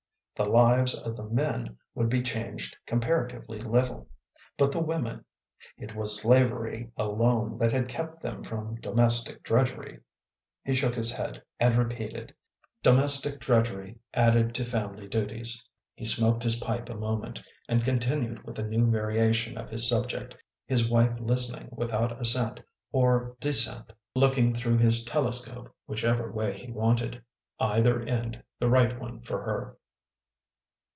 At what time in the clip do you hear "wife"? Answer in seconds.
20.89-21.19